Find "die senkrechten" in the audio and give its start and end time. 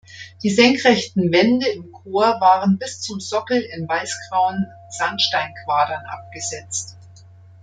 0.41-1.31